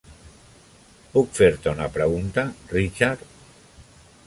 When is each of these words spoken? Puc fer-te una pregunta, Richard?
Puc 1.11 1.35
fer-te 1.41 1.75
una 1.77 1.91
pregunta, 1.99 2.47
Richard? 2.75 3.31